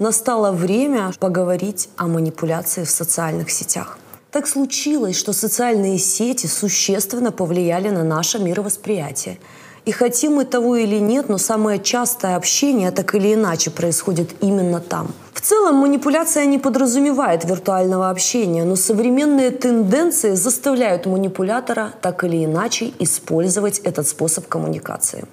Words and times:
Настало 0.00 0.50
время 0.50 1.12
поговорить 1.20 1.90
о 1.98 2.06
манипуляции 2.06 2.84
в 2.84 2.90
социальных 2.90 3.50
сетях. 3.50 3.98
Так 4.30 4.46
случилось, 4.46 5.14
что 5.14 5.34
социальные 5.34 5.98
сети 5.98 6.46
существенно 6.46 7.32
повлияли 7.32 7.90
на 7.90 8.02
наше 8.02 8.38
мировосприятие. 8.38 9.38
И 9.84 9.92
хотим 9.92 10.36
мы 10.36 10.46
того 10.46 10.76
или 10.76 10.98
нет, 10.98 11.28
но 11.28 11.36
самое 11.36 11.78
частое 11.78 12.36
общение 12.36 12.92
так 12.92 13.14
или 13.14 13.34
иначе 13.34 13.70
происходит 13.70 14.30
именно 14.40 14.80
там. 14.80 15.08
В 15.34 15.42
целом 15.42 15.74
манипуляция 15.74 16.46
не 16.46 16.58
подразумевает 16.58 17.44
виртуального 17.44 18.08
общения, 18.08 18.64
но 18.64 18.76
современные 18.76 19.50
тенденции 19.50 20.34
заставляют 20.34 21.04
манипулятора 21.04 21.92
так 22.00 22.24
или 22.24 22.46
иначе 22.46 22.92
использовать 23.00 23.80
этот 23.80 24.08
способ 24.08 24.48
коммуникации. 24.48 25.26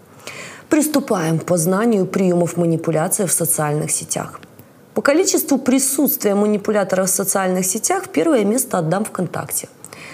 Приступаем 0.68 1.40
к 1.40 1.46
познанию 1.46 2.06
приемов 2.06 2.58
манипуляции 2.58 3.26
в 3.26 3.32
социальных 3.32 3.92
сетях. 3.92 4.42
По 4.98 5.04
количеству 5.04 5.60
присутствия 5.60 6.34
манипуляторов 6.34 7.08
в 7.08 7.14
социальных 7.14 7.68
сетях 7.68 8.10
первое 8.12 8.44
место 8.44 8.80
отдам 8.80 9.06
ВКонтакте. 9.06 9.70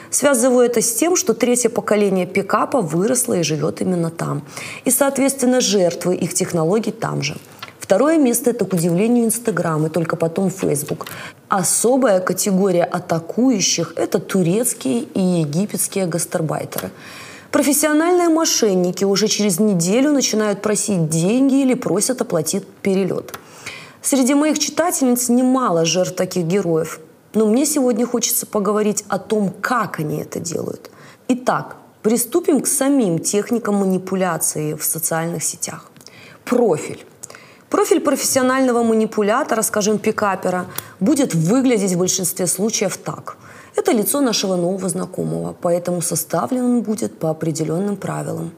Связываю 0.10 0.66
это 0.66 0.82
с 0.82 0.94
тем, 0.96 1.16
что 1.16 1.34
третье 1.34 1.70
поколение 1.70 2.26
пикапа 2.26 2.82
выросло 2.82 3.36
и 3.36 3.44
живет 3.44 3.82
именно 3.82 4.10
там. 4.10 4.42
И, 4.84 4.92
соответственно, 4.92 5.62
жертвы 5.62 6.16
их 6.16 6.34
технологий 6.34 6.92
там 6.92 7.22
же. 7.22 7.38
Второе 7.80 8.18
место– 8.18 8.50
это, 8.54 8.66
к 8.66 8.74
удивлению, 8.74 9.24
Инстаграм 9.24 9.86
и 9.86 9.90
только 9.90 10.18
потом 10.18 10.50
Фейсбук. 10.50 11.06
Особая 11.48 12.20
категория 12.20 12.84
атакующих– 12.84 13.94
это 13.96 14.20
турецкие 14.20 15.04
и 15.04 15.22
египетские 15.22 16.08
гастарбайтеры. 16.08 16.92
Профессиональные 17.52 18.28
мошенники 18.28 19.06
уже 19.06 19.30
через 19.30 19.62
неделю 19.62 20.12
начинают 20.12 20.62
просить 20.62 21.08
деньги 21.08 21.62
или 21.62 21.74
просят 21.74 22.20
оплатить 22.20 22.68
перелет– 22.82 23.32
Среди 24.04 24.34
моих 24.34 24.60
читательниц 24.60 25.30
немало 25.30 25.86
жертв 25.86 26.16
таких 26.16 26.44
героев. 26.44 27.00
Но 27.34 27.46
мне 27.46 27.66
сегодня 27.66 28.06
хочется 28.06 28.46
поговорить 28.46 29.06
о 29.08 29.18
том, 29.18 29.50
как 29.62 30.00
они 30.00 30.20
это 30.20 30.42
делают. 30.42 30.92
Итак, 31.30 31.78
приступим 32.02 32.60
к 32.60 32.68
самим 32.68 33.20
техникам 33.20 33.76
манипуляции 33.76 34.74
в 34.74 34.84
социальных 34.84 35.42
сетях. 35.42 35.90
Профиль. 36.44 37.06
Профиль 37.70 38.02
профессионального 38.02 38.84
манипулятора, 38.84 39.62
скажем, 39.62 39.98
пикапера, 39.98 40.66
будет 41.00 41.34
выглядеть 41.34 41.94
в 41.94 42.00
большинстве 42.00 42.46
случаев 42.46 42.98
так. 42.98 43.38
Это 43.78 43.94
лицо 43.94 44.20
нашего 44.20 44.58
нового 44.58 44.90
знакомого, 44.90 45.56
поэтому 45.62 46.02
составлен 46.02 46.66
он 46.66 46.82
будет 46.82 47.18
по 47.18 47.30
определенным 47.30 47.96
правилам. 47.96 48.52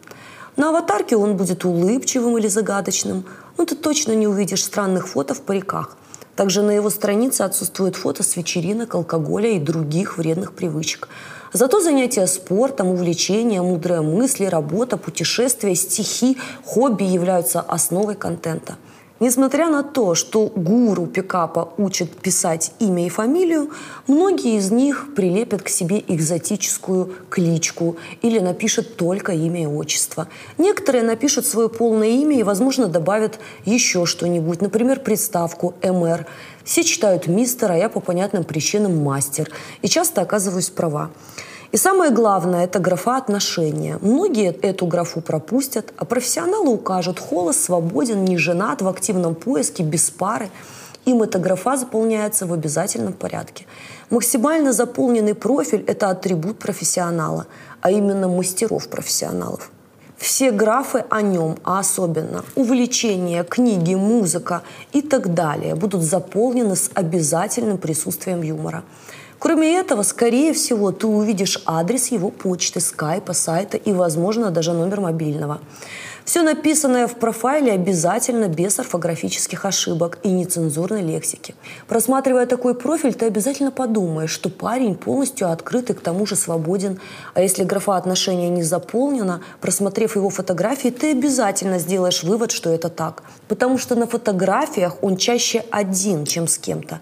На 0.56 0.70
аватарке 0.70 1.17
он 1.17 1.36
будет 1.36 1.66
улыбчивым 1.66 2.38
или 2.38 2.48
загадочным, 2.48 3.25
но 3.58 3.66
ты 3.66 3.75
точно 3.75 4.14
не 4.14 4.28
увидишь 4.28 4.64
странных 4.64 5.08
фото 5.08 5.34
в 5.34 5.42
париках. 5.42 5.97
Также 6.36 6.62
на 6.62 6.72
его 6.72 6.89
странице 6.89 7.42
отсутствует 7.42 7.95
фото 7.95 8.23
с 8.23 8.36
вечеринок, 8.36 8.95
алкоголя 8.95 9.50
и 9.50 9.59
других 9.59 10.17
вредных 10.17 10.53
привычек. 10.53 11.09
Зато 11.53 11.80
занятия 11.80 12.28
спортом, 12.28 12.88
увлечения, 12.88 13.62
мудрые 13.62 14.02
мысли, 14.02 14.45
работа, 14.45 14.97
путешествия, 14.97 15.75
стихи, 15.75 16.38
хобби 16.66 17.03
являются 17.03 17.62
основой 17.62 18.16
контента– 18.16 18.75
Несмотря 19.21 19.69
на 19.69 19.81
то, 19.81 20.13
что 20.13 20.47
гуру 20.47 21.08
пикапа 21.08 21.73
учат 21.77 22.11
писать 22.11 22.73
имя 22.80 23.05
и 23.05 23.09
фамилию, 23.09 23.72
многие 24.07 24.57
из 24.57 24.72
них 24.72 25.16
прилепят 25.16 25.61
к 25.61 25.69
себе 25.69 26.03
экзотическую 26.05 27.13
кличку 27.30 27.95
или 28.22 28.39
напишут 28.39 28.97
только 28.97 29.31
имя 29.31 29.63
и 29.63 29.67
отчество. 29.67 30.27
Некоторые 30.57 31.05
напишут 31.05 31.45
свое 31.45 31.69
полное 31.69 32.09
имя 32.09 32.38
и, 32.38 32.44
возможно, 32.44 32.88
добавят 32.88 33.39
еще 33.63 34.05
что-нибудь, 34.05 34.61
например, 34.61 34.99
приставку 34.99 35.75
«МР». 35.81 36.27
Все 36.66 36.83
читают 36.83 37.27
«мистер», 37.27 37.72
а 37.72 37.77
я 37.77 37.88
по 37.88 38.02
понятным 38.02 38.44
причинам 38.44 39.02
«мастер». 39.02 39.50
И 39.81 39.88
часто 39.88 40.22
оказываюсь 40.22 40.69
права. 40.69 41.09
И 41.75 41.78
самое 41.78 42.09
главное– 42.09 42.63
это 42.68 42.80
графа 42.80 43.18
отношения. 43.18 44.00
Многие 44.02 44.53
эту 44.62 44.86
графу 44.86 45.19
пропустят, 45.19 45.91
а 45.97 46.06
профессионалы 46.06 46.69
укажут– 46.69 47.19
холост, 47.30 47.66
свободен, 47.66 48.24
не 48.24 48.38
женат, 48.38 48.81
в 48.81 48.88
активном 48.88 49.36
поиске, 49.36 49.84
без 49.84 50.09
пары. 50.09 50.50
Им 51.03 51.22
эта 51.22 51.38
графа 51.38 51.75
заполняется 51.75 52.46
в 52.46 52.53
обязательном 52.53 53.12
порядке. 53.12 53.66
Максимально 54.09 54.72
заполненный 54.72 55.35
профиль– 55.35 55.84
это 55.88 56.09
атрибут 56.09 56.59
профессионала, 56.59 57.46
а 57.81 57.91
именно 57.91 58.30
мастеров-профессионалов. 58.30 59.69
Все 60.18 60.52
графы 60.52 61.03
о 61.09 61.22
нем, 61.22 61.58
а 61.66 61.80
особенно 61.80 62.46
увлечения, 62.56 63.44
книги, 63.44 63.96
музыка 63.96 64.62
и 64.94 65.02
так 65.02 65.34
далее 65.34 65.75
будут 65.75 66.03
заполнены 66.03 66.78
с 66.78 66.90
обязательным 66.94 67.78
присутствием 67.78 68.44
юмора– 68.44 68.85
Кроме 69.40 69.78
этого, 69.78 70.03
скорее 70.03 70.53
всего, 70.53 70.91
ты 70.91 71.07
увидишь 71.07 71.62
адрес 71.66 72.07
его 72.07 72.29
почты, 72.29 72.79
скайпа, 72.79 73.34
сайта 73.34 73.78
и, 73.78 73.91
возможно, 73.91 74.50
даже 74.50 74.73
номер 74.73 75.01
мобильного. 75.01 75.59
Все 76.25 76.41
написанное 76.41 77.06
в 77.06 77.18
профайле 77.18 77.72
обязательно 77.72 78.47
без 78.47 78.79
орфографических 78.79 79.63
ошибок 79.63 80.18
и 80.23 80.31
нецензурной 80.31 81.03
лексики. 81.03 81.53
Просматривая 81.88 82.47
такой 82.47 82.73
профиль, 82.73 83.13
ты 83.13 83.28
обязательно 83.28 83.69
подумаешь, 83.69 84.31
что 84.31 84.50
парень 84.50 84.96
полностью 84.96 85.52
открыт 85.52 85.91
и 85.91 85.94
к 85.94 86.02
тому 86.02 86.25
же 86.25 86.35
свободен. 86.35 87.00
А 87.35 87.41
если 87.41 87.63
графа 87.63 87.96
отношения 87.96 88.50
не 88.50 88.63
заполнена, 88.63 89.41
просмотрев 89.62 90.16
его 90.16 90.31
фотографии, 90.31 90.90
ты 90.90 91.12
обязательно 91.12 91.78
сделаешь 91.78 92.23
вывод, 92.23 92.52
что 92.52 92.72
это 92.72 92.90
так. 92.90 93.22
Потому 93.47 93.78
что 93.78 93.94
на 93.94 94.07
фотографиях 94.07 95.03
он 95.03 95.17
чаще 95.17 95.63
один, 95.69 96.25
чем 96.25 96.47
с 96.47 96.57
кем-то. 96.57 97.02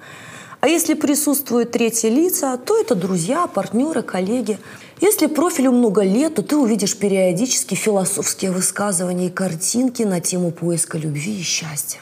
А 0.63 0.67
если 0.69 0.93
присутствуют 0.93 1.71
третьи 1.71 2.07
лица, 2.07 2.55
то 2.55 2.79
это 2.79 2.95
друзья, 2.95 3.47
партнеры, 3.47 4.01
коллеги. 4.01 4.57
Если 5.01 5.25
профилю 5.25 5.73
много 5.73 6.03
лет, 6.03 6.35
то 6.35 6.41
ты 6.41 6.55
увидишь 6.55 6.95
периодически 6.95 7.75
философские 7.75 8.51
высказывания 8.51 9.27
и 9.27 9.29
картинки 9.29 10.03
на 10.03 10.21
тему 10.21 10.51
поиска 10.51 10.97
любви 10.97 11.37
и 11.37 11.43
счастья. 11.43 11.99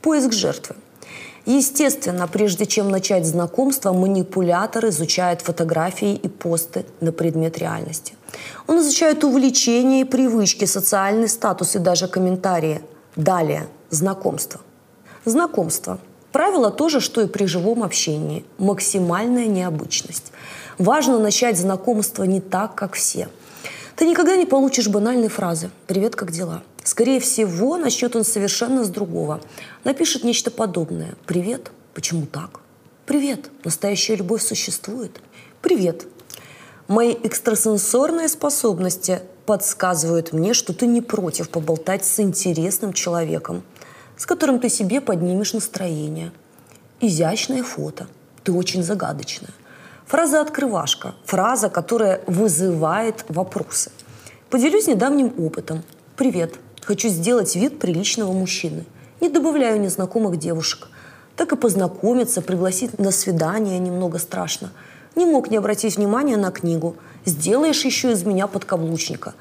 Поиск 0.00 0.32
жертвы. 0.32 0.76
Естественно, 1.44 2.28
прежде 2.28 2.66
чем 2.66 2.88
начать 2.88 3.26
знакомство, 3.26 3.92
манипулятор 3.92 4.86
изучает 4.90 5.42
фотографии 5.42 6.14
и 6.14 6.28
посты 6.28 6.86
на 7.00 7.10
предмет 7.10 7.58
реальности. 7.58 8.14
Он 8.68 8.78
изучает 8.78 9.24
увлечения 9.24 10.02
и 10.02 10.04
привычки, 10.04 10.66
социальный 10.66 11.28
статус 11.28 11.74
и 11.74 11.80
даже 11.80 12.06
комментарии. 12.06 12.80
Далее– 13.16 13.66
знакомство. 13.90 14.60
Знакомство– 15.24 15.98
Правило 16.34 16.72
то 16.72 16.88
же, 16.88 16.98
что 16.98 17.20
и 17.20 17.28
при 17.28 17.44
живом 17.44 17.84
общении. 17.84 18.44
Максимальная 18.58 19.46
необычность. 19.46 20.32
Важно 20.78 21.20
начать 21.20 21.56
знакомство 21.56 22.24
не 22.24 22.40
так, 22.40 22.74
как 22.74 22.94
все. 22.94 23.28
Ты 23.94 24.04
никогда 24.04 24.34
не 24.34 24.44
получишь 24.44 24.88
банальной 24.88 25.28
фразы 25.28 25.70
«Привет, 25.86 26.16
как 26.16 26.32
дела?». 26.32 26.64
Скорее 26.82 27.20
всего, 27.20 27.76
начнет 27.76 28.16
он 28.16 28.24
совершенно 28.24 28.82
с 28.82 28.88
другого. 28.88 29.42
Напишет 29.84 30.24
нечто 30.24 30.50
подобное. 30.50 31.14
«Привет, 31.24 31.70
почему 31.94 32.26
так?». 32.26 32.58
«Привет, 33.06 33.48
настоящая 33.62 34.16
любовь 34.16 34.42
существует?». 34.42 35.20
«Привет, 35.62 36.04
мои 36.88 37.12
экстрасенсорные 37.12 38.26
способности 38.26 39.20
подсказывают 39.46 40.32
мне, 40.32 40.52
что 40.52 40.72
ты 40.74 40.88
не 40.88 41.00
против 41.00 41.48
поболтать 41.48 42.04
с 42.04 42.18
интересным 42.18 42.92
человеком 42.92 43.62
с 44.16 44.26
которым 44.26 44.60
ты 44.60 44.68
себе 44.68 45.00
поднимешь 45.00 45.52
настроение. 45.52 46.32
Изящное 47.00 47.62
фото. 47.62 48.06
Ты 48.42 48.52
очень 48.52 48.82
загадочная. 48.82 49.50
Фраза-открывашка. 50.06 51.14
Фраза, 51.24 51.68
которая 51.68 52.20
вызывает 52.26 53.24
вопросы. 53.28 53.90
Поделюсь 54.50 54.86
недавним 54.86 55.32
опытом. 55.38 55.82
Привет. 56.16 56.54
Хочу 56.82 57.08
сделать 57.08 57.56
вид 57.56 57.78
приличного 57.78 58.32
мужчины. 58.32 58.84
Не 59.20 59.28
добавляю 59.28 59.80
незнакомых 59.80 60.38
девушек. 60.38 60.88
Так 61.36 61.52
и 61.52 61.56
познакомиться, 61.56 62.42
пригласить 62.42 62.98
на 62.98 63.10
свидание 63.10 63.78
немного 63.78 64.18
страшно. 64.18 64.70
Не 65.16 65.26
мог 65.26 65.50
не 65.50 65.56
обратить 65.56 65.96
внимания 65.96 66.36
на 66.36 66.52
книгу. 66.52 66.96
Сделаешь 67.24 67.84
еще 67.84 68.12
из 68.12 68.24
меня 68.24 68.46
подкаблучника. 68.46 69.34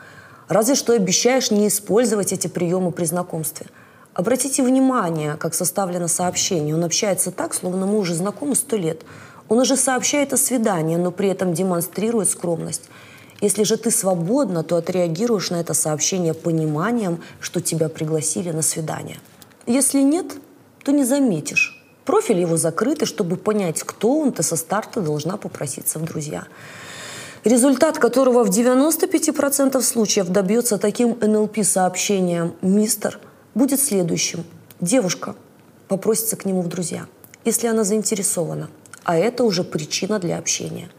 Разве 0.48 0.76
что 0.76 0.94
обещаешь 0.94 1.52
не 1.52 1.68
использовать 1.68 2.34
эти 2.34 2.48
приемы 2.48 2.92
при 2.92 3.06
знакомстве– 3.06 3.68
Обратите 4.13 4.62
внимание, 4.62 5.36
как 5.38 5.56
составлено 5.56 6.07
сообщение. 6.07 6.75
Он 6.75 6.83
общается 6.83 7.31
так, 7.31 7.54
словно 7.54 7.88
мы 7.88 7.98
уже 7.98 8.13
знакомы 8.13 8.56
сто 8.56 8.75
лет. 8.75 9.01
Он 9.50 9.60
уже 9.60 9.75
сообщает 9.75 10.33
о 10.33 10.38
свидании, 10.38 10.98
но 10.98 11.12
при 11.12 11.30
этом 11.30 11.54
демонстрирует 11.54 12.30
скромность. 12.30 12.83
Если 13.42 13.63
же 13.63 13.75
ты 13.75 13.89
свободна, 13.89 14.63
то 14.63 14.77
отреагируешь 14.77 15.50
на 15.50 15.57
это 15.60 15.74
сообщение 15.74 16.33
пониманием, 16.33 17.21
что 17.39 17.60
тебя 17.60 17.89
пригласили 17.89 18.51
на 18.51 18.62
свидание. 18.62 19.19
Если 19.65 20.01
нет, 20.01 20.27
то 20.83 20.92
не 20.92 21.04
заметишь. 21.04 21.83
Профиль 22.06 22.39
его 22.39 22.56
закрыт, 22.56 23.01
и 23.01 23.06
чтобы 23.06 23.36
понять, 23.36 23.81
кто 23.81 24.19
он, 24.19 24.31
ты 24.31 24.44
со 24.44 24.56
старта 24.56 25.01
должна 25.01 25.38
попроситься 25.38 26.00
в 26.00 26.04
друзья. 26.04 26.45
Результат 27.44 27.98
которого 27.98 28.44
в 28.44 28.50
95% 28.50 29.81
случаев 29.81 30.27
добьется 30.30 30.77
таким 30.77 31.18
НЛП-сообщением 31.19 32.54
«Мистер, 32.62 33.19
будет 33.56 33.80
следующим. 33.80 34.44
Девушка, 34.82 35.36
попросится 35.88 36.36
к 36.36 36.46
нему 36.46 36.62
в 36.62 36.68
друзья, 36.68 37.08
если 37.46 37.68
она 37.68 37.84
заинтересована. 37.84 38.70
А 39.04 39.18
это 39.18 39.44
уже 39.44 39.64
причина 39.64 40.20
для 40.20 40.38
общения. 40.38 40.90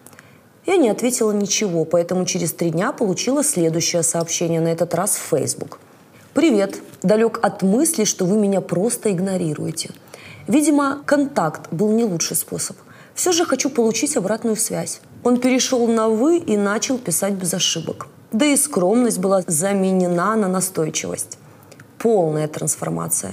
Я 0.66 0.76
не 0.76 0.88
ответила 0.88 1.32
ничего, 1.32 1.84
поэтому 1.84 2.24
через 2.24 2.52
три 2.52 2.70
дня 2.70 2.92
получила 2.92 3.44
следующее 3.44 4.02
сообщение, 4.02 4.60
на 4.60 4.68
этот 4.68 4.94
раз 4.94 5.16
в 5.16 5.36
Facebook. 5.36 5.78
«Привет. 6.32 6.80
Далек 7.02 7.38
от 7.42 7.62
мысли, 7.62 8.04
что 8.04 8.24
вы 8.24 8.36
меня 8.36 8.60
просто 8.60 9.12
игнорируете. 9.12 9.90
Видимо, 10.48 11.02
контакт 11.06 11.72
был 11.72 11.92
не 11.92 12.04
лучший 12.04 12.36
способ. 12.36 12.76
Все 13.14 13.32
же 13.32 13.44
хочу 13.44 13.70
получить 13.70 14.16
обратную 14.16 14.56
связь. 14.56 15.00
Он 15.22 15.38
перешел 15.38 15.86
на 15.86 16.08
«вы» 16.08 16.38
и 16.38 16.56
начал 16.56 16.98
писать 16.98 17.34
без 17.34 17.54
ошибок. 17.54 18.08
Да 18.32 18.44
и 18.44 18.56
скромность 18.56 19.18
была 19.18 19.42
заменена 19.46 20.34
на 20.34 20.48
настойчивость. 20.48 21.38
Полная 22.04 22.48
трансформация. 22.48 23.32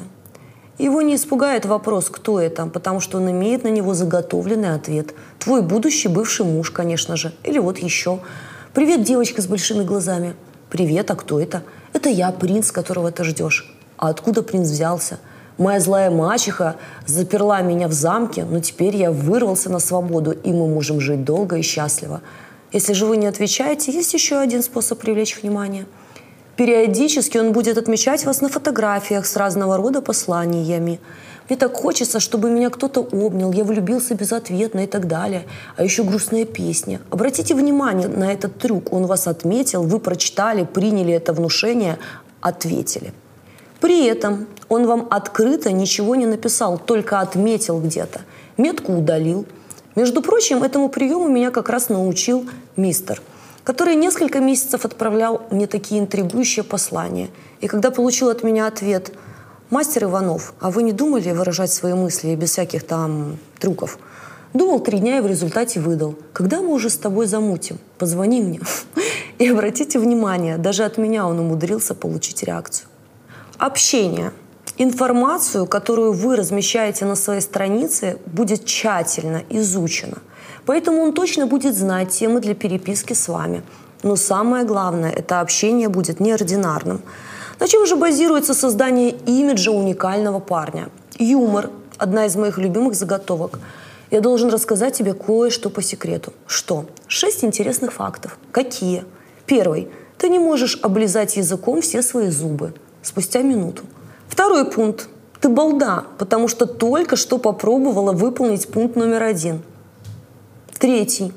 Его 0.78 1.02
не 1.02 1.16
испугает 1.16 1.66
вопрос, 1.66 2.10
кто 2.10 2.40
это, 2.40 2.68
потому 2.68 3.02
что 3.02 3.18
он 3.18 3.30
имеет 3.30 3.66
на 3.66 3.68
него 3.68 3.94
заготовленный 3.94 4.74
ответ. 4.74 5.14
Твой 5.40 5.62
будущий 5.62 6.08
бывший 6.08 6.46
муж, 6.46 6.72
конечно 6.72 7.18
же. 7.18 7.34
Или 7.44 7.60
вот 7.60 7.80
еще. 7.80 8.20
«Привет, 8.74 9.04
девочка 9.04 9.42
с 9.42 9.48
большими 9.48 9.84
глазами». 9.84 10.36
«Привет, 10.70 11.12
а 11.12 11.16
кто 11.18 11.42
это?» 11.42 11.64
«Это 11.92 12.08
я, 12.08 12.32
принц, 12.32 12.72
которого 12.72 13.12
ты 13.12 13.26
ждешь». 13.26 13.76
«А 13.98 14.08
откуда 14.08 14.42
принц 14.42 14.70
взялся?» 14.70 15.20
Моя 15.58 15.82
злая 15.82 16.10
мачеха 16.10 16.78
заперла 17.06 17.60
меня 17.60 17.90
в 17.90 17.92
замке, 17.92 18.46
но 18.46 18.62
теперь 18.62 18.96
я 18.96 19.12
вырвался 19.12 19.70
на 19.70 19.80
свободу, 19.80 20.32
и 20.32 20.54
мы 20.54 20.70
можем 20.70 21.02
жить 21.02 21.26
долго 21.26 21.58
и 21.58 21.62
счастливо. 21.62 22.22
Если 22.72 22.94
же 22.94 23.06
вы 23.06 23.18
не 23.18 23.28
отвечаете, 23.28 23.92
есть 23.92 24.14
еще 24.14 24.38
один 24.38 24.64
способ 24.64 24.98
привлечь 24.98 25.42
внимание. 25.42 25.88
Периодически 26.62 27.40
он 27.40 27.54
будет 27.54 27.80
отмечать 27.80 28.24
вас 28.24 28.42
на 28.42 28.48
фотографиях 28.48 29.26
с 29.26 29.36
разного 29.36 29.78
рода 29.78 30.00
посланиями. 30.00 31.00
Мне 31.50 31.58
так 31.58 31.74
хочется, 31.74 32.20
чтобы 32.20 32.52
меня 32.52 32.70
кто-то 32.70 33.02
обнял, 33.02 33.52
я 33.52 33.64
влюбился 33.64 34.14
безответно 34.14 34.82
и 34.82 34.86
так 34.86 35.08
далее. 35.08 35.48
А 35.76 35.84
еще 35.84 36.04
грустная 36.04 36.46
песня. 36.46 37.02
Обратите 37.10 37.56
внимание 37.56 38.08
на 38.08 38.32
этот 38.32 38.60
трюк. 38.60 38.94
Он 38.94 39.08
вас 39.08 39.26
отметил, 39.26 39.82
вы 39.82 39.98
прочитали, 40.00 40.64
приняли 40.64 41.12
это 41.14 41.34
внушение, 41.34 41.98
ответили. 42.42 43.12
При 43.80 44.06
этом 44.06 44.46
он 44.70 44.86
вам 44.86 45.08
открыто 45.10 45.72
ничего 45.72 46.14
не 46.14 46.28
написал, 46.28 46.78
только 46.78 47.22
отметил 47.22 47.82
где-то. 47.82 48.22
Метку 48.58 48.94
удалил. 48.94 49.48
Между 49.96 50.22
прочим, 50.22 50.62
этому 50.62 50.90
приему 50.90 51.28
меня 51.28 51.50
как 51.50 51.70
раз 51.70 51.90
научил 51.90 52.48
мистер, 52.78 53.20
который 53.64 53.96
несколько 53.96 54.40
месяцев 54.40 54.86
отправлял 54.86 55.44
мне 55.52 55.68
такие 55.68 56.02
интригующие 56.02 56.64
послания. 56.64 57.30
И 57.60 57.68
когда 57.68 57.92
получил 57.92 58.30
от 58.30 58.44
меня 58.44 58.68
ответ 58.68 59.14
«Мастер 59.70 60.06
Иванов, 60.06 60.54
а 60.60 60.72
вы 60.72 60.84
не 60.84 60.92
думали 60.92 61.32
выражать 61.32 61.72
свои 61.72 61.94
мысли 61.94 62.36
без 62.36 62.52
всяких 62.52 62.84
там 62.84 63.38
трюков?» 63.60 63.98
Думал 64.54 64.82
три 64.82 65.00
дня 65.00 65.18
и 65.18 65.22
в 65.22 65.28
результате 65.28 65.80
выдал. 65.80 66.16
Когда 66.34 66.62
мы 66.62 66.74
уже 66.74 66.90
с 66.90 66.98
тобой 66.98 67.26
замутим? 67.26 67.78
Позвони 67.98 68.42
мне. 68.42 68.60
И 69.40 69.48
обратите 69.48 69.98
внимание, 69.98 70.58
даже 70.58 70.84
от 70.84 70.98
меня 70.98 71.26
он 71.26 71.40
умудрился 71.40 71.96
получить 71.96 72.44
реакцию. 72.44 72.88
Общение. 73.58 74.34
Информацию, 74.84 75.68
которую 75.68 76.12
вы 76.12 76.36
размещаете 76.36 77.06
на 77.06 77.16
своей 77.16 77.42
странице, 77.42 78.18
будет 78.26 78.66
тщательно 78.66 79.44
изучена. 79.48 80.18
Поэтому 80.66 81.04
он 81.04 81.14
точно 81.14 81.46
будет 81.46 81.76
знать 81.76 82.10
темы 82.10 82.40
для 82.40 82.56
переписки 82.56 83.14
с 83.14 83.28
вами. 83.28 83.62
Но 84.02 84.16
самое 84.16 84.66
главное, 84.66 85.12
это 85.12 85.40
общение 85.40 85.88
будет 85.88 86.20
неординарным. 86.20 87.02
На 87.60 87.68
чем 87.68 87.86
же 87.86 87.96
базируется 87.96 88.56
создание 88.56 89.12
имиджа 89.28 89.70
уникального 89.70 90.40
парня? 90.40 90.90
Юмор– 91.20 91.70
одна 92.00 92.26
из 92.26 92.36
моих 92.36 92.58
любимых 92.58 92.96
заготовок. 92.96 93.60
Я 94.10 94.20
должен 94.20 94.50
рассказать 94.50 94.98
тебе 94.98 95.14
кое-что 95.14 95.70
по 95.70 95.84
секрету. 95.84 96.34
Что? 96.48 96.88
Шесть 97.06 97.44
интересных 97.44 97.94
фактов. 97.94 98.40
Какие? 98.52 99.04
Первый. 99.46 99.90
Ты 100.18 100.30
не 100.30 100.40
можешь 100.40 100.80
облизать 100.82 101.38
языком 101.38 101.82
все 101.82 102.02
свои 102.02 102.30
зубы 102.30 102.74
спустя 103.04 103.44
минуту. 103.44 103.84
Второй 104.32 104.64
пункт. 104.64 105.10
Ты 105.42 105.50
балда, 105.50 106.06
потому 106.18 106.48
что 106.48 106.66
только 106.66 107.18
что 107.18 107.38
попробовала 107.38 108.14
выполнить 108.14 108.70
пункт 108.70 108.96
номер 108.96 109.24
один. 109.24 109.62
Третий. 110.80 111.34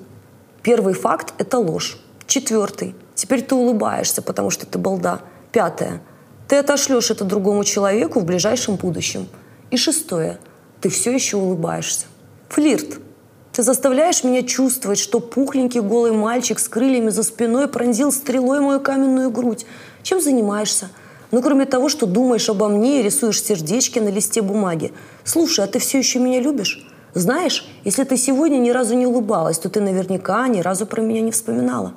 Первый 0.62 0.94
факт– 0.94 1.34
это 1.38 1.58
ложь. 1.58 1.98
Четвертый. 2.28 2.94
Теперь 3.16 3.42
ты 3.42 3.56
улыбаешься, 3.56 4.22
потому 4.22 4.50
что 4.50 4.64
ты 4.64 4.78
балда. 4.78 5.22
Пятое. 5.50 6.02
Ты 6.46 6.56
отошлешь 6.56 7.10
это 7.10 7.24
другому 7.24 7.64
человеку 7.64 8.20
в 8.20 8.24
ближайшем 8.24 8.76
будущем. 8.76 9.26
И 9.72 9.76
шестое. 9.76 10.38
Ты 10.80 10.88
все 10.88 11.10
еще 11.10 11.36
улыбаешься. 11.36 12.06
Флирт. 12.48 13.00
Ты 13.52 13.64
заставляешь 13.64 14.22
меня 14.22 14.42
чувствовать, 14.42 15.00
что 15.00 15.18
пухленький 15.18 15.80
голый 15.80 16.12
мальчик 16.12 16.60
с 16.60 16.68
крыльями 16.68 17.10
за 17.10 17.24
спиной 17.24 17.66
пронзил 17.66 18.12
стрелой 18.12 18.60
мою 18.60 18.80
каменную 18.80 19.30
грудь. 19.30 19.66
Чем 20.04 20.20
занимаешься? 20.20 20.90
Ну, 21.34 21.42
кроме 21.42 21.66
того, 21.66 21.88
что 21.88 22.06
думаешь 22.06 22.48
обо 22.48 22.68
мне 22.68 23.00
и 23.00 23.02
рисуешь 23.02 23.42
сердечки 23.42 23.98
на 23.98 24.08
листе 24.08 24.40
бумаги. 24.40 24.92
Слушай, 25.24 25.64
а 25.64 25.66
ты 25.66 25.80
все 25.80 25.98
еще 25.98 26.20
меня 26.20 26.40
любишь? 26.40 26.86
Знаешь, 27.12 27.66
если 27.82 28.04
ты 28.04 28.16
сегодня 28.16 28.58
ни 28.58 28.70
разу 28.70 28.94
не 28.94 29.04
улыбалась, 29.04 29.58
то 29.58 29.68
ты 29.68 29.80
наверняка 29.80 30.46
ни 30.46 30.60
разу 30.60 30.86
про 30.86 31.02
меня 31.02 31.22
не 31.22 31.32
вспоминала. 31.32 31.94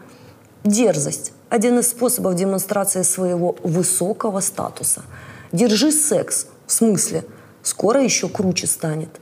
Дерзость– 0.64 1.34
один 1.50 1.78
из 1.78 1.88
способов 1.88 2.34
демонстрации 2.34 3.04
своего 3.04 3.56
высокого 3.62 4.40
статуса. 4.40 5.04
Держи 5.52 5.92
секс, 5.92 6.48
в 6.66 6.72
смысле, 6.72 7.24
скоро 7.62 8.02
еще 8.02 8.30
круче 8.30 8.66
станет. 8.66 9.22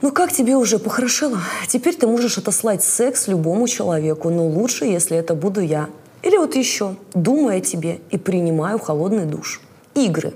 Ну 0.00 0.10
как 0.10 0.32
тебе 0.32 0.56
уже 0.56 0.80
похорошело? 0.80 1.38
Теперь 1.68 1.94
ты 1.94 2.08
можешь 2.08 2.36
отослать 2.36 2.82
секс 2.82 3.28
любому 3.28 3.68
человеку, 3.68 4.28
но 4.28 4.44
лучше, 4.44 4.86
если 4.86 5.16
это 5.16 5.36
буду 5.36 5.60
я. 5.60 5.88
Или 6.22 6.36
вот 6.36 6.54
еще, 6.54 6.94
думаю 7.14 7.58
о 7.58 7.60
тебе 7.60 8.00
и 8.10 8.18
принимаю 8.18 8.78
холодный 8.78 9.26
душ. 9.26 9.60
Игры. 9.94 10.34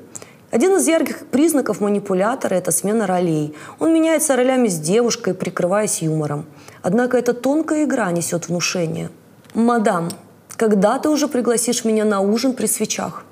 Один 0.50 0.76
из 0.76 0.86
ярких 0.86 1.26
признаков 1.26 1.80
манипулятора– 1.80 2.54
это 2.56 2.70
смена 2.72 3.06
ролей. 3.06 3.54
Он 3.78 3.92
меняется 3.92 4.36
ролями 4.36 4.68
с 4.68 4.78
девушкой, 4.78 5.34
прикрываясь 5.34 6.02
юмором. 6.02 6.46
Однако 6.82 7.16
эта 7.16 7.34
тонкая 7.34 7.84
игра 7.84 8.10
несет 8.10 8.48
внушение. 8.48 9.10
«Мадам, 9.54 10.08
когда 10.56 10.98
ты 10.98 11.08
уже 11.08 11.28
пригласишь 11.28 11.84
меня 11.84 12.04
на 12.04 12.20
ужин 12.20 12.52
при 12.52 12.66
свечах?» 12.66 13.24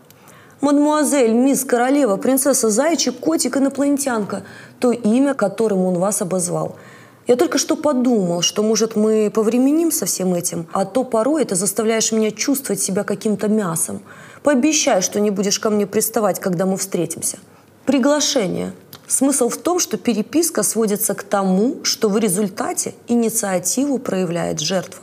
«Мадмуазель, 0.60 1.32
мисс, 1.32 1.64
королева, 1.64 2.16
принцесса, 2.16 2.70
зайчик, 2.70 3.18
котик, 3.18 3.56
инопланетянка»– 3.56 4.44
то 4.80 4.92
имя, 4.92 5.34
которым 5.34 5.84
он 5.84 5.98
вас 5.98 6.22
обозвал– 6.22 6.76
я 7.26 7.36
только 7.36 7.56
что 7.58 7.76
подумал, 7.76 8.42
что, 8.42 8.62
может, 8.62 8.96
мы 8.96 9.30
повременим 9.32 9.90
со 9.90 10.04
всем 10.04 10.34
этим, 10.34 10.66
а 10.72 10.84
то 10.84 11.04
порой 11.04 11.42
это 11.42 11.54
заставляешь 11.54 12.12
меня 12.12 12.30
чувствовать 12.30 12.80
себя 12.80 13.02
каким-то 13.02 13.48
мясом. 13.48 14.02
Пообещай, 14.42 15.00
что 15.00 15.20
не 15.20 15.30
будешь 15.30 15.58
ко 15.58 15.70
мне 15.70 15.86
приставать, 15.86 16.38
когда 16.38 16.66
мы 16.66 16.76
встретимся. 16.76 17.38
Приглашение. 17.86 18.72
Смысл 19.06 19.48
в 19.48 19.56
том, 19.56 19.78
что 19.78 19.96
переписка 19.96 20.62
сводится 20.62 21.14
к 21.14 21.22
тому, 21.22 21.84
что 21.84 22.08
в 22.08 22.18
результате 22.18 22.94
инициативу 23.08 23.98
проявляет 23.98 24.60
жертва. 24.60 25.00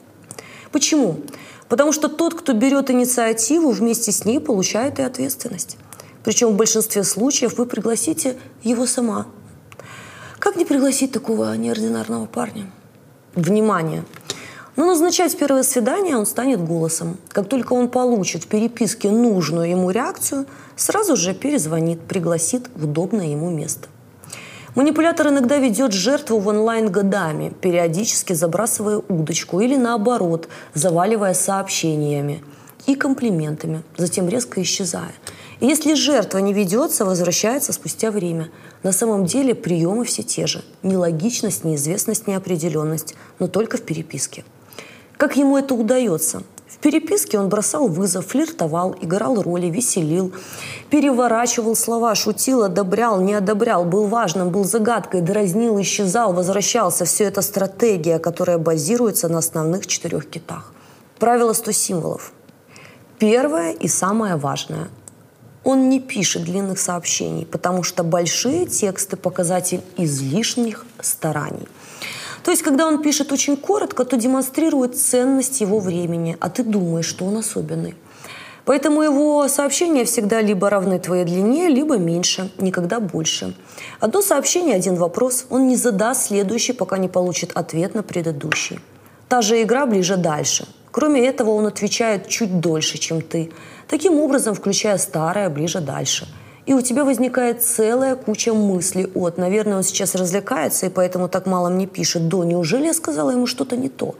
Почему? 0.71 1.21
Потому 1.69 1.91
что 1.91 2.07
тот, 2.07 2.33
кто 2.33 2.53
берет 2.53 2.91
инициативу, 2.91 3.71
вместе 3.71 4.11
с 4.11 4.25
ней 4.25 4.39
получает 4.39 4.99
и 4.99 5.03
ответственность. 5.03 5.77
Причем 6.23 6.49
в 6.49 6.55
большинстве 6.55 7.03
случаев 7.03 7.57
вы 7.57 7.65
пригласите 7.65 8.37
его 8.63 8.85
сама, 8.85 9.27
как 10.41 10.55
не 10.55 10.65
пригласить 10.65 11.11
такого 11.11 11.55
неординарного 11.55 12.25
парня? 12.25 12.65
Внимание! 13.35 14.03
Но 14.75 14.85
назначать 14.85 15.37
первое 15.37 15.61
свидание 15.61 16.17
он 16.17 16.25
станет 16.25 16.59
голосом. 16.65 17.17
Как 17.29 17.47
только 17.47 17.73
он 17.73 17.89
получит 17.89 18.45
в 18.45 18.47
переписке 18.47 19.11
нужную 19.11 19.69
ему 19.69 19.91
реакцию, 19.91 20.47
сразу 20.75 21.15
же 21.15 21.35
перезвонит, 21.35 22.01
пригласит 22.01 22.69
в 22.75 22.85
удобное 22.85 23.27
ему 23.27 23.51
место. 23.51 23.87
Манипулятор 24.73 25.27
иногда 25.27 25.57
ведет 25.57 25.93
жертву 25.93 26.39
в 26.39 26.47
онлайн 26.47 26.91
годами, 26.91 27.53
периодически 27.61 28.33
забрасывая 28.33 28.99
удочку 29.09 29.59
или 29.59 29.75
наоборот, 29.75 30.47
заваливая 30.73 31.35
сообщениями 31.35 32.43
и 32.87 32.95
комплиментами, 32.95 33.83
затем 33.95 34.27
резко 34.27 34.59
исчезая– 34.63 35.13
если 35.61 35.93
жертва 35.93 36.39
не 36.39 36.53
ведется, 36.53 37.05
возвращается 37.05 37.71
спустя 37.71 38.09
время. 38.09 38.49
На 38.81 38.91
самом 38.91 39.25
деле 39.25 39.53
приемы 39.53 40.05
все 40.05 40.23
те 40.23 40.47
же. 40.47 40.63
Нелогичность, 40.81 41.63
неизвестность, 41.63 42.25
неопределенность, 42.25 43.13
но 43.37 43.47
только 43.47 43.77
в 43.77 43.83
переписке. 43.83 44.43
Как 45.17 45.37
ему 45.37 45.55
это 45.55 45.75
удается? 45.75 46.41
В 46.67 46.77
переписке 46.79 47.37
он 47.37 47.47
бросал 47.47 47.87
вызов, 47.87 48.25
флиртовал, 48.25 48.95
играл 49.01 49.39
роли, 49.39 49.67
веселил, 49.67 50.33
переворачивал 50.89 51.75
слова, 51.75 52.15
шутил, 52.15 52.63
одобрял, 52.63 53.21
не 53.21 53.35
одобрял, 53.35 53.85
был 53.85 54.07
важным, 54.07 54.49
был 54.49 54.63
загадкой, 54.63 55.21
дразнил, 55.21 55.79
исчезал, 55.79 56.33
возвращался. 56.33 57.05
Все 57.05 57.25
это 57.25 57.43
стратегия, 57.43 58.17
которая 58.17 58.57
базируется 58.57 59.29
на 59.29 59.37
основных 59.37 59.85
четырех 59.85 60.27
китах. 60.27 60.73
Правило 61.19 61.53
100 61.53 61.71
символов. 61.71 62.31
Первое 63.19 63.73
и 63.73 63.87
самое 63.87 64.37
важное 64.37 64.87
Он 65.63 65.89
не 65.89 65.99
пишет 65.99 66.43
длинных 66.43 66.79
сообщений, 66.79 67.45
потому 67.45 67.83
что 67.83 68.03
большие 68.03 68.65
тексты– 68.65 69.15
показатель 69.17 69.81
излишних 69.97 70.85
стараний. 70.99 71.67
То 72.43 72.49
есть, 72.49 72.63
когда 72.63 72.87
он 72.87 73.03
пишет 73.03 73.31
очень 73.31 73.55
коротко, 73.55 74.03
то 74.03 74.17
демонстрирует 74.17 74.97
ценность 74.97 75.61
его 75.61 75.79
времени, 75.79 76.35
а 76.39 76.49
ты 76.49 76.63
думаешь, 76.63 77.05
что 77.05 77.25
он 77.25 77.37
особенный. 77.37 77.95
Поэтому 78.65 79.01
его 79.01 79.47
сообщения 79.47 80.05
всегда 80.05 80.41
либо 80.41 80.69
равны 80.69 80.99
твоей 80.99 81.25
длине, 81.25 81.67
либо 81.67 81.97
меньше, 81.97 82.51
никогда 82.57 82.99
больше. 82.99 83.55
Одно 83.99 84.21
сообщение, 84.21 84.75
один 84.75 84.95
вопрос. 84.95 85.45
Он 85.49 85.67
не 85.67 85.75
задаст 85.75 86.27
следующий, 86.27 86.73
пока 86.73 86.97
не 86.97 87.07
получит 87.07 87.51
ответ 87.55 87.95
на 87.95 88.03
предыдущий. 88.03 88.79
Та 89.27 89.41
же 89.41 89.61
игра 89.61 89.85
ближе 89.85 90.17
дальше. 90.17 90.67
Кроме 90.91 91.25
этого, 91.25 91.51
он 91.51 91.67
отвечает 91.67 92.27
чуть 92.27 92.59
дольше, 92.59 92.97
чем 92.97 93.21
ты. 93.21 93.51
Таким 93.87 94.19
образом, 94.19 94.53
включая 94.53 94.97
старое 94.97 95.49
ближе 95.49 95.79
дальше. 95.79 96.27
И 96.65 96.73
у 96.73 96.81
тебя 96.81 97.05
возникает 97.05 97.63
целая 97.63 98.15
куча 98.15 98.53
мыслей 98.53 99.09
от, 99.15 99.37
наверное, 99.37 99.77
он 99.77 99.83
сейчас 99.83 100.15
развлекается, 100.15 100.85
и 100.85 100.89
поэтому 100.89 101.27
так 101.27 101.45
мало 101.47 101.69
мне 101.69 101.87
пишет, 101.87 102.27
до, 102.27 102.43
неужели 102.43 102.85
я 102.85 102.93
сказала 102.93 103.31
ему 103.31 103.47
что-то 103.47 103.75
не 103.77 103.89
то? 103.89 104.15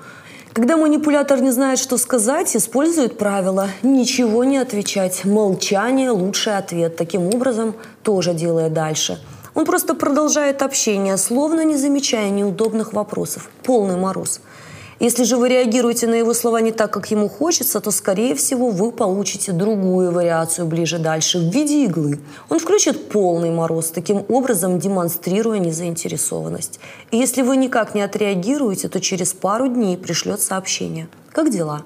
Когда 0.53 0.75
манипулятор 0.75 1.39
не 1.41 1.51
знает, 1.51 1.79
что 1.79 1.97
сказать, 1.97 2.55
использует 2.57 3.17
правило 3.17 3.69
«ничего 3.83 4.43
не 4.43 4.57
отвечать», 4.57 5.23
«молчание– 5.23 6.09
лучший 6.11 6.57
ответ». 6.57 6.97
Таким 6.97 7.27
образом, 7.27 7.75
тоже 8.03 8.33
делая 8.33 8.69
дальше. 8.69 9.21
Он 9.53 9.65
просто 9.65 9.93
продолжает 9.93 10.61
общение, 10.61 11.15
словно 11.17 11.63
не 11.63 11.77
замечая 11.77 12.29
неудобных 12.31 12.91
вопросов. 12.93 13.49
Полный 13.63 13.97
мороз– 13.97 14.41
если 15.01 15.23
же 15.23 15.35
вы 15.35 15.49
реагируете 15.49 16.05
на 16.05 16.13
его 16.13 16.33
слова 16.33 16.61
не 16.61 16.71
так, 16.71 16.93
как 16.93 17.09
ему 17.09 17.27
хочется, 17.27 17.81
то, 17.81 17.89
скорее 17.89 18.35
всего, 18.35 18.69
вы 18.69 18.91
получите 18.91 19.51
другую 19.51 20.11
вариацию 20.11 20.67
ближе 20.67 20.99
дальше 20.99 21.39
в 21.39 21.51
виде 21.51 21.85
иглы. 21.85 22.19
Он 22.49 22.59
включит 22.59 23.09
полный 23.09 23.49
мороз, 23.49 23.89
таким 23.89 24.23
образом 24.29 24.77
демонстрируя 24.79 25.57
незаинтересованность. 25.57 26.79
И 27.09 27.17
если 27.17 27.41
вы 27.41 27.57
никак 27.57 27.95
не 27.95 28.03
отреагируете, 28.03 28.89
то 28.89 29.01
через 29.01 29.33
пару 29.33 29.67
дней 29.67 29.97
пришлет 29.97 30.39
сообщение. 30.39 31.09
Как 31.31 31.49
дела? 31.49 31.81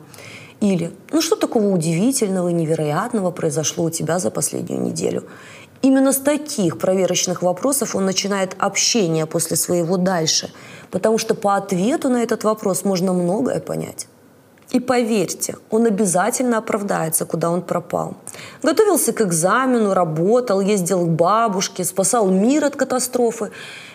Или 0.62 0.92
«Ну 1.12 1.22
что 1.22 1.36
такого 1.36 1.68
удивительного 1.68 2.50
и 2.50 2.54
невероятного 2.54 3.32
произошло 3.32 3.86
у 3.86 3.90
тебя 3.90 4.20
за 4.20 4.32
последнюю 4.32 4.82
неделю?» 4.82 5.24
Именно 5.86 6.12
с 6.12 6.18
таких 6.18 6.78
проверочных 6.78 7.42
вопросов 7.42 7.96
он 7.96 8.06
начинает 8.06 8.56
общение 8.60 9.26
после 9.26 9.56
своего 9.56 9.98
дальше– 9.98 10.50
потому 10.96 11.18
что 11.18 11.36
по 11.36 11.58
ответу 11.58 12.08
на 12.08 12.24
этот 12.24 12.46
вопрос 12.46 12.86
можно 12.86 13.12
многое 13.12 13.60
понять. 13.60 14.08
И 14.72 14.80
поверьте, 14.80 15.58
он 15.70 15.86
обязательно 15.86 16.58
оправдается, 16.58 17.26
куда 17.26 17.50
он 17.50 17.62
пропал. 17.62 18.16
Готовился 18.64 19.12
к 19.12 19.20
экзамену, 19.20 19.94
работал, 19.94 20.62
ездил 20.62 21.06
к 21.06 21.10
бабушке, 21.10 21.84
спасал 21.84 22.30
мир 22.32 22.64
от 22.64 22.78
катастрофы. 22.78 23.52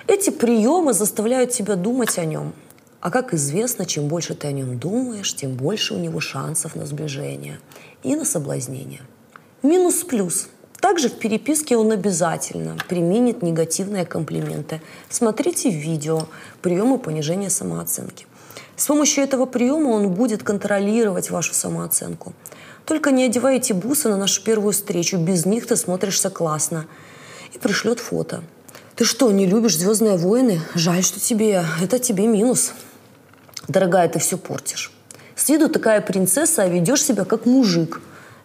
Эти 0.07 0.29
приемы 0.29 0.93
заставляют 0.93 1.53
тебя 1.53 1.75
думать 1.75 2.19
о 2.19 2.27
нем. 2.27 2.53
А 3.01 3.11
как 3.11 3.33
известно, 3.33 3.87
чем 3.87 4.09
больше 4.09 4.35
ты 4.35 4.49
о 4.49 4.53
нем 4.53 4.79
думаешь, 4.79 5.35
тем 5.35 5.55
больше 5.55 5.95
у 5.95 5.99
него 5.99 6.21
шансов 6.21 6.77
на 6.77 6.85
сближение 6.85 7.61
и 8.03 8.15
на 8.15 8.27
соблазнение. 8.27 9.01
Минус-плюс– 9.63 10.49
также 10.81 11.09
в 11.09 11.19
переписке 11.19 11.77
он 11.77 11.93
обязательно 11.93 12.77
применит 12.89 13.43
негативные 13.43 14.05
комплименты. 14.05 14.81
Смотрите 15.09 15.71
видео 15.71 16.27
«Приемы 16.63 16.99
понижения 16.99 17.51
самооценки». 17.51 18.27
С 18.77 18.87
помощью 18.87 19.23
этого 19.23 19.45
приема 19.45 19.89
он 19.89 20.09
будет 20.09 20.43
контролировать 20.43 21.31
вашу 21.31 21.53
самооценку. 21.53 22.33
Только 22.87 23.11
не 23.11 23.25
одевайте 23.25 23.75
бусы 23.75 24.09
на 24.09 24.17
нашу 24.17 24.43
первую 24.43 24.73
встречу, 24.73 25.19
без 25.19 25.45
них 25.45 25.67
ты 25.67 25.77
смотришься 25.77 26.31
классно. 26.31 26.87
И 27.53 27.59
пришлет 27.59 28.01
фото. 28.01 28.43
Ты 28.97 29.05
что, 29.05 29.31
не 29.31 29.47
любишь 29.47 29.77
«Звездные 29.77 30.17
войны»? 30.17 30.61
Жаль, 30.75 31.03
что 31.03 31.21
тебе, 31.21 31.63
это 31.83 31.99
тебе 31.99 32.27
минус. 32.27 32.73
Дорогая, 33.69 34.09
ты 34.09 34.19
все 34.19 34.39
портишь. 34.39 34.93
С 35.37 35.49
виду 35.49 35.69
такая 35.69 36.01
принцесса, 36.01 36.63
а 36.63 36.69
ведешь 36.69 37.05
себя 37.05 37.25
как 37.25 37.47
мужик. 37.47 38.01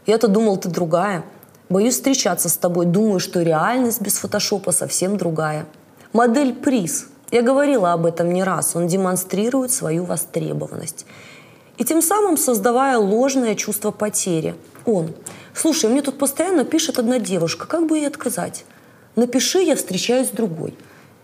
Я-то 0.06 0.28
думал, 0.28 0.58
ты 0.58 0.70
другая. 0.70 1.24
Боюсь 1.70 1.96
встречаться 1.96 2.50
с 2.50 2.58
тобой. 2.58 2.86
Думаю, 2.86 3.20
что 3.20 3.42
реальность 3.42 4.02
без 4.02 4.18
фотошопа 4.18 4.72
совсем 4.72 5.18
другая. 5.18 5.66
Модель 6.14 6.54
приз. 6.54 7.08
Я 7.32 7.42
говорила 7.42 7.94
об 7.94 8.06
этом 8.06 8.32
не 8.32 8.44
раз. 8.44 8.76
Он 8.76 8.88
демонстрирует 8.88 9.72
свою 9.72 10.06
востребованность. 10.06 11.06
И 11.78 11.84
тем 11.84 12.02
самым 12.02 12.38
создавая 12.38 12.98
ложное 12.98 13.56
чувство 13.56 13.92
потери. 13.92 14.56
Он. 14.86 15.14
Слушай, 15.54 15.90
мне 15.90 16.02
тут 16.02 16.18
постоянно 16.18 16.64
пишет 16.66 17.00
одна 17.00 17.20
девушка. 17.20 17.66
Как 17.66 17.88
бы 17.88 17.98
ей 17.98 18.08
отказать? 18.08 18.64
Напиши, 19.16 19.60
я 19.60 19.76
встречаюсь 19.76 20.28
с 20.28 20.32
другой. 20.32 20.76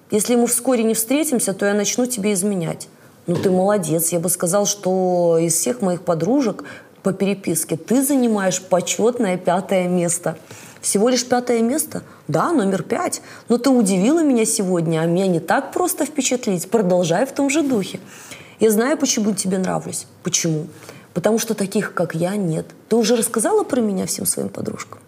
Если 0.10 0.36
мы 0.36 0.48
вскоре 0.48 0.84
не 0.84 0.94
встретимся, 0.94 1.54
то 1.54 1.66
я 1.66 1.74
начну 1.74 2.06
тебе 2.06 2.34
изменять. 2.34 2.90
Ну 3.28 3.36
ты 3.36 3.52
молодец. 3.52 4.10
Я 4.10 4.20
бы 4.20 4.30
сказал, 4.30 4.66
что 4.66 5.38
из 5.40 5.54
всех 5.54 5.82
моих 5.82 6.02
подружек 6.02 6.64
по 7.04 7.14
переписке, 7.14 7.78
ты 7.78 8.04
занимаешь 8.04 8.62
почетное 8.62 9.38
пятое 9.38 9.88
место. 9.88 10.38
Всего 10.82 11.10
лишь 11.10 11.28
пятое 11.28 11.62
место? 11.62 12.04
Да, 12.28 12.52
номер 12.52 12.84
пять. 12.84 13.22
Но 13.50 13.58
ты 13.58 13.70
удивила 13.70 14.24
меня 14.24 14.46
сегодня, 14.46 15.00
а 15.00 15.06
меня 15.06 15.28
не 15.28 15.40
так 15.40 15.72
просто 15.72 16.06
впечатлить. 16.06 16.70
Продолжай 16.70 17.26
в 17.26 17.32
том 17.32 17.50
же 17.50 17.62
духе. 17.62 18.00
Я 18.60 18.72
знаю, 18.72 18.98
почему 18.98 19.34
тебе 19.34 19.58
нравлюсь. 19.58 20.08
Почему? 20.24 20.68
Потому 21.14 21.40
что 21.40 21.54
таких, 21.54 21.94
как 21.94 22.16
я, 22.16 22.36
нет. 22.36 22.66
Ты 22.90 22.96
уже 22.96 23.16
рассказала 23.16 23.64
про 23.64 23.82
меня 23.82 24.06
всем 24.06 24.26
своим 24.26 24.50
подружкам? 24.50 25.00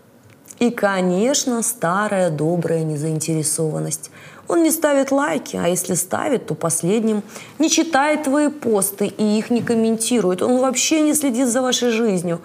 И, 0.60 0.70
конечно, 0.70 1.62
старая 1.64 2.30
добрая 2.30 2.84
незаинтересованность. 2.84 4.12
Он 4.48 4.64
не 4.64 4.72
ставит 4.72 5.12
лайки, 5.12 5.56
а 5.56 5.68
если 5.68 5.94
ставит, 5.94 6.48
то 6.48 6.56
последним. 6.56 7.24
Не 7.60 7.70
читает 7.70 8.24
твои 8.24 8.50
посты 8.50 9.08
и 9.08 9.38
их 9.38 9.50
не 9.50 9.62
комментирует. 9.62 10.42
Он 10.42 10.60
вообще 10.60 11.02
не 11.02 11.14
следит 11.14 11.48
за 11.48 11.62
вашей 11.62 11.90
жизнью. 11.90 12.42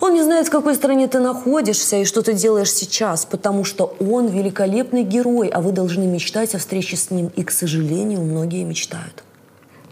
Он 0.00 0.14
не 0.14 0.22
знает, 0.22 0.48
в 0.48 0.50
какой 0.50 0.74
стране 0.74 1.06
ты 1.06 1.20
находишься 1.20 1.96
и 1.96 2.04
что 2.04 2.22
ты 2.22 2.32
делаешь 2.32 2.72
сейчас, 2.72 3.24
потому 3.24 3.62
что 3.62 3.94
он 4.00 4.26
великолепный 4.26 5.04
герой, 5.04 5.48
а 5.48 5.60
вы 5.60 5.70
должны 5.70 6.06
мечтать 6.06 6.56
о 6.56 6.58
встрече 6.58 6.96
с 6.96 7.12
ним. 7.12 7.30
И, 7.36 7.44
к 7.44 7.52
сожалению, 7.52 8.20
многие 8.20 8.64
мечтают. 8.64 9.22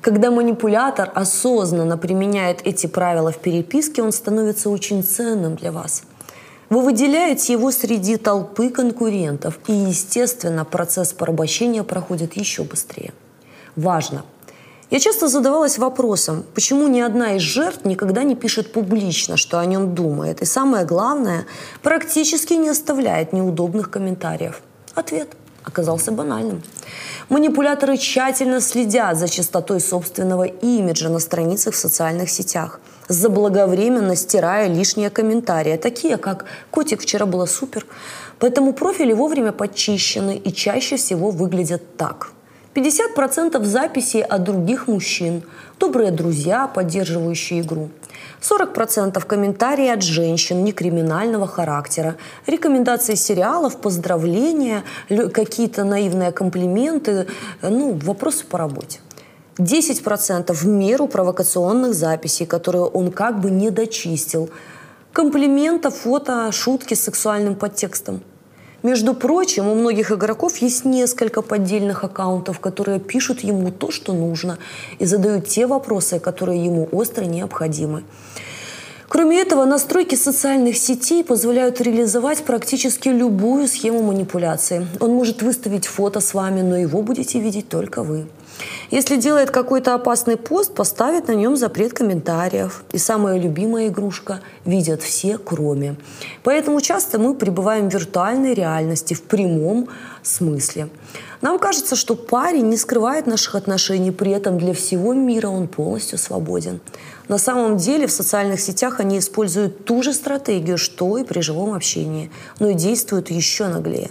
Когда 0.01 0.33
манипулятор 0.33 1.13
осознанно 1.15 1.97
применяет 1.97 2.67
эти 2.67 2.89
правила 2.89 3.31
в 3.31 3.39
переписке, 3.39 4.03
он 4.03 4.11
становится 4.11 4.69
очень 4.69 5.05
ценным 5.05 5.55
для 5.55 5.71
вас– 5.71 6.03
вы 6.71 6.83
выделяете 6.83 7.53
его 7.53 7.73
среди 7.73 8.17
толпы 8.17 8.71
конкурентов, 8.71 9.59
и, 9.67 9.73
естественно, 9.73 10.65
процесс 10.65 11.13
порабощения 11.13 11.83
проходит 11.83 12.37
еще 12.37 12.63
быстрее. 12.63 13.13
Важно. 13.75 14.25
Я 14.89 14.99
часто 14.99 15.29
задавалась 15.29 15.79
вопросом, 15.79 16.45
почему 16.55 16.89
ни 16.89 17.01
одна 17.01 17.35
из 17.35 17.43
жертв 17.43 17.85
никогда 17.85 18.23
не 18.23 18.35
пишет 18.35 18.73
публично, 18.73 19.37
что 19.37 19.59
о 19.59 19.67
нем 19.67 19.95
думает, 19.95 20.43
и 20.43 20.45
самое 20.45 20.85
главное, 20.85 21.47
практически 21.83 22.55
не 22.55 22.69
оставляет 22.69 23.33
неудобных 23.33 23.91
комментариев. 23.91 24.63
Ответ 24.95 25.29
оказался 25.65 26.11
банальным. 26.11 26.63
Манипуляторы 27.29 27.99
тщательно 27.99 28.61
следят 28.61 29.17
за 29.17 29.29
чистотой 29.29 29.81
собственного 29.81 30.45
имиджа 30.45 31.09
на 31.09 31.19
страницах 31.19 31.75
в 31.75 31.79
социальных 31.79 32.31
сетях– 32.31 32.81
заблаговременно 33.11 34.15
стирая 34.15 34.69
лишние 34.69 35.11
комментарии, 35.11 35.77
такие 35.77 36.17
как 36.17 36.45
«котик 36.71 37.01
вчера 37.03 37.27
было 37.27 37.47
супер». 37.47 37.85
Поэтому 38.39 38.73
профили 38.73 39.13
вовремя 39.13 39.53
подчищены 39.53 40.37
и 40.37 40.53
чаще 40.53 40.97
всего 40.97 41.31
выглядят 41.31 41.97
так. 41.97 42.31
50% 42.75 43.63
записей 43.65 44.23
от 44.23 44.45
других 44.45 44.87
мужчин, 44.87 45.43
добрые 45.81 46.13
друзья, 46.13 46.69
поддерживающие 46.69 47.63
игру. 47.63 47.91
40% 48.41 49.21
комментарий 49.27 49.93
от 49.93 50.03
женщин 50.03 50.63
некриминального 50.63 51.49
характера, 51.49 52.15
рекомендации 52.47 53.17
сериалов, 53.17 53.79
поздравления, 53.79 54.85
какие-то 55.33 55.83
наивные 55.83 56.31
комплименты, 56.31 57.27
ну, 57.61 57.99
вопросы 58.05 58.47
по 58.47 58.57
работе. 58.57 59.01
10% 59.61 60.53
в 60.53 60.67
меру 60.67 61.07
провокационных 61.07 61.95
записей, 61.95 62.47
которые 62.47 62.85
он 62.85 63.13
как 63.13 63.41
бы 63.41 63.51
не 63.51 63.71
дочистил. 63.71 64.51
Комплиментов, 65.13 65.97
фото, 65.97 66.51
шутки 66.53 66.95
с 66.95 67.03
сексуальным 67.03 67.55
подтекстом. 67.55 68.23
Между 68.83 69.13
прочим, 69.13 69.69
у 69.69 69.75
многих 69.75 70.11
игроков 70.11 70.57
есть 70.57 70.87
несколько 70.87 71.43
поддельных 71.43 72.03
аккаунтов, 72.05 72.61
которые 72.61 72.99
пишут 72.99 73.41
ему 73.41 73.71
то, 73.71 73.91
что 73.91 74.15
нужно, 74.15 74.59
и 74.99 75.05
задают 75.05 75.47
те 75.47 75.67
вопросы, 75.67 76.19
которые 76.19 76.65
ему 76.65 76.89
остро 76.91 77.25
необходимы. 77.25 78.05
Кроме 79.09 79.41
этого, 79.41 79.65
настройки 79.65 80.15
социальных 80.15 80.79
сетей 80.79 81.25
позволяют 81.25 81.81
реализовать 81.81 82.45
практически 82.45 83.09
любую 83.09 83.67
схему 83.69 84.03
манипуляции. 84.03 84.87
Он 85.01 85.11
может 85.11 85.43
выставить 85.43 85.87
фото 85.87 86.21
с 86.21 86.33
вами, 86.33 86.63
но 86.63 86.77
его 86.79 87.03
будете 87.03 87.41
видеть 87.41 87.69
только 87.69 88.03
вы. 88.03 88.27
Если 88.91 89.17
делает 89.17 89.53
какой-то 89.53 89.95
опасный 89.95 90.37
пост, 90.37 90.75
поставит 90.75 91.29
на 91.29 91.33
нем 91.33 91.57
запрет 91.57 91.93
комментариев. 91.93 92.83
И 92.91 92.99
самая 92.99 93.39
любимая 93.39 93.87
игрушка– 93.87 94.41
видят 94.65 95.01
все, 95.01 95.39
кроме. 95.39 95.95
Поэтому 96.43 96.81
часто 96.81 97.21
мы 97.21 97.37
пребываем 97.37 97.89
в 97.89 97.95
виртуальной 97.95 98.53
реальности, 98.53 99.15
в 99.15 99.23
прямом 99.23 99.89
смысле. 100.23 100.89
Нам 101.41 101.61
кажется, 101.61 101.95
что 101.95 102.17
парень 102.17 102.69
не 102.69 102.77
скрывает 102.77 103.29
наших 103.29 103.55
отношений, 103.55 104.11
при 104.11 104.33
этом 104.33 104.59
для 104.59 104.75
всего 104.75 105.15
мира 105.15 105.49
он 105.49 105.69
полностью 105.69 106.19
свободен. 106.19 106.81
На 107.29 107.39
самом 107.39 107.77
деле 107.77 108.09
в 108.09 108.13
социальных 108.13 108.61
сетях 108.61 108.99
они 108.99 109.19
используют 109.19 109.85
ту 109.85 110.03
же 110.03 110.13
стратегию, 110.13 110.79
что 110.79 111.17
и 111.17 111.23
при 111.23 111.41
живом 111.41 111.75
общении, 111.75 112.31
но 112.59 112.71
и 112.71 112.75
действуют 112.75 113.31
еще 113.31 113.69
наглее. 113.69 114.11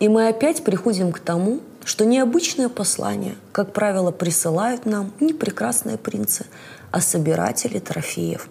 И 0.00 0.08
мы 0.08 0.28
опять 0.28 0.62
приходим 0.62 1.12
к 1.12 1.18
тому, 1.18 1.60
что 1.84 2.04
необычное 2.04 2.68
послание, 2.68 3.36
как 3.52 3.72
правило, 3.72 4.10
присылают 4.10 4.86
нам 4.86 5.12
не 5.20 5.32
прекрасные 5.32 5.98
принцы, 5.98 6.46
а 6.90 7.00
собиратели 7.00 7.78
трофеев. 7.78 8.48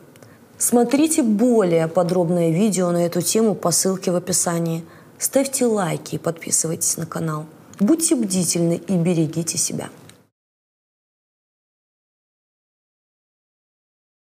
Смотрите 0.57 1.23
более 1.23 1.87
подробное 1.87 2.51
видео 2.51 2.91
на 2.91 3.05
эту 3.05 3.21
тему 3.21 3.55
по 3.55 3.71
ссылке 3.71 4.11
в 4.11 4.15
описании. 4.15 4.83
Ставьте 5.17 5.65
лайки 5.65 6.15
и 6.15 6.19
подписывайтесь 6.19 6.97
на 6.97 7.05
канал. 7.05 7.45
Будьте 7.79 8.15
бдительны 8.15 8.81
и 8.87 8.95
берегите 8.95 9.57
себя. 9.57 9.89